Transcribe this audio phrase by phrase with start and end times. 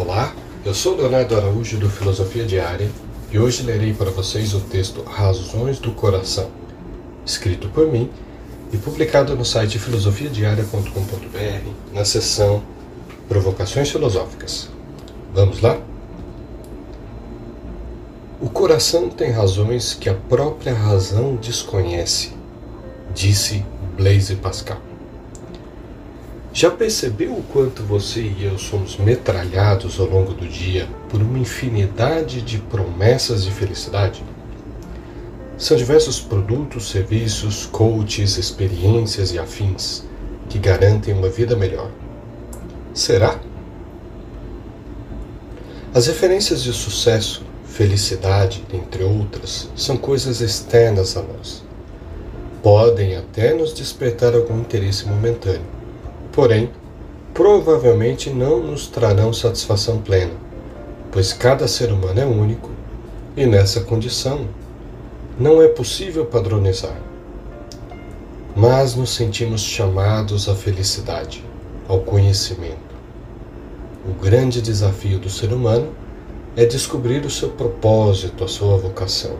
[0.00, 0.34] Olá,
[0.64, 2.90] eu sou Leonardo Araújo do Filosofia Diária
[3.30, 6.50] e hoje lerei para vocês o texto Razões do Coração,
[7.22, 8.10] escrito por mim
[8.72, 12.62] e publicado no site filosofiadiaria.com.br na seção
[13.28, 14.70] Provocações Filosóficas.
[15.34, 15.78] Vamos lá?
[18.40, 22.32] O coração tem razões que a própria razão desconhece,
[23.12, 23.66] disse
[23.98, 24.89] Blaise Pascal.
[26.52, 31.38] Já percebeu o quanto você e eu somos metralhados ao longo do dia por uma
[31.38, 34.24] infinidade de promessas de felicidade?
[35.56, 40.02] São diversos produtos, serviços, coaches, experiências e afins
[40.48, 41.88] que garantem uma vida melhor.
[42.92, 43.38] Será?
[45.94, 51.62] As referências de sucesso, felicidade, entre outras, são coisas externas a nós.
[52.60, 55.79] Podem até nos despertar algum interesse momentâneo
[56.32, 56.70] porém,
[57.34, 60.34] provavelmente não nos trarão satisfação plena,
[61.10, 62.70] pois cada ser humano é único
[63.36, 64.46] e nessa condição
[65.38, 66.96] não é possível padronizar.
[68.54, 71.44] Mas nos sentimos chamados à felicidade,
[71.88, 72.90] ao conhecimento.
[74.06, 75.88] O grande desafio do ser humano
[76.56, 79.36] é descobrir o seu propósito, a sua vocação.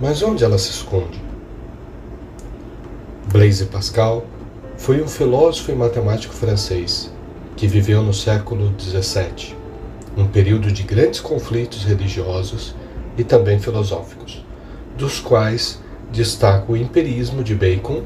[0.00, 1.22] Mas onde ela se esconde?
[3.32, 4.24] Blaise Pascal
[4.84, 7.10] foi um filósofo e matemático francês
[7.56, 9.56] que viveu no século XVII,
[10.14, 12.74] um período de grandes conflitos religiosos
[13.16, 14.44] e também filosóficos,
[14.94, 15.80] dos quais
[16.12, 18.02] destaca o empirismo de Bacon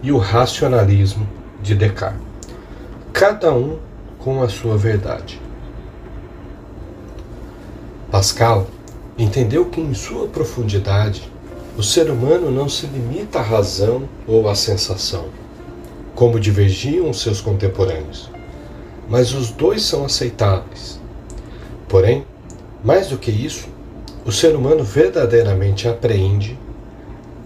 [0.00, 1.28] e o racionalismo
[1.60, 2.22] de Descartes,
[3.12, 3.80] cada um
[4.20, 5.40] com a sua verdade.
[8.12, 8.68] Pascal
[9.18, 11.28] entendeu que em sua profundidade
[11.76, 15.42] o ser humano não se limita à razão ou à sensação
[16.14, 18.30] como divergiam seus contemporâneos.
[19.08, 21.00] Mas os dois são aceitáveis.
[21.88, 22.24] Porém,
[22.84, 23.68] mais do que isso,
[24.24, 26.58] o ser humano verdadeiramente apreende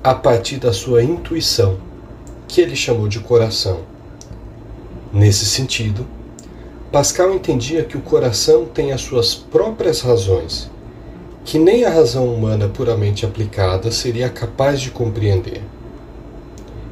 [0.02, 1.78] a partir da sua intuição,
[2.46, 3.80] que ele chamou de coração.
[5.12, 6.06] Nesse sentido,
[6.92, 10.70] Pascal entendia que o coração tem as suas próprias razões,
[11.44, 15.62] que nem a razão humana puramente aplicada seria capaz de compreender.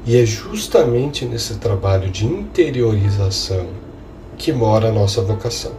[0.07, 3.69] E é justamente nesse trabalho de interiorização
[4.37, 5.73] que mora a nossa vocação.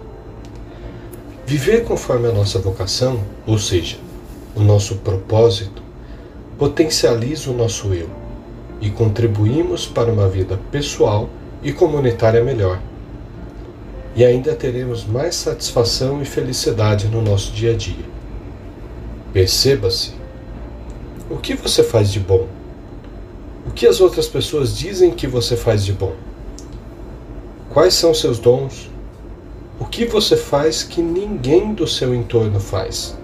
[1.46, 3.98] Viver conforme a nossa vocação, ou seja,
[4.56, 5.84] o nosso propósito,
[6.58, 8.10] potencializa o nosso eu
[8.82, 11.30] e contribuímos para uma vida pessoal
[11.62, 12.80] e comunitária melhor.
[14.16, 18.06] E ainda teremos mais satisfação e felicidade no nosso dia a dia.
[19.32, 20.14] Perceba-se.
[21.30, 22.48] O que você faz de bom?
[23.66, 26.16] O que as outras pessoas dizem que você faz de bom?
[27.70, 28.90] Quais são seus dons?
[29.80, 33.18] O que você faz que ninguém do seu entorno faz?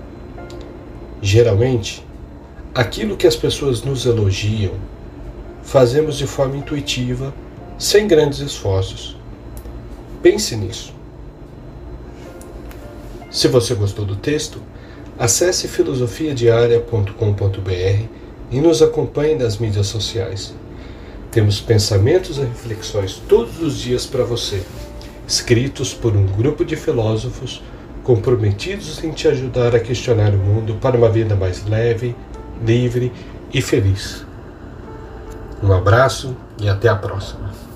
[1.22, 2.06] Geralmente,
[2.74, 4.74] aquilo que as pessoas nos elogiam,
[5.62, 7.34] fazemos de forma intuitiva,
[7.78, 9.16] sem grandes esforços.
[10.22, 10.94] Pense nisso.
[13.30, 14.62] Se você gostou do texto,
[15.18, 18.21] acesse filosofiadiaria.com.br
[18.52, 20.54] e nos acompanhe nas mídias sociais.
[21.32, 24.62] Temos pensamentos e reflexões todos os dias para você,
[25.28, 27.64] escritos por um grupo de filósofos
[28.04, 32.16] comprometidos em te ajudar a questionar o mundo para uma vida mais leve,
[32.66, 33.12] livre
[33.54, 34.26] e feliz.
[35.64, 37.71] Um abraço e até a próxima.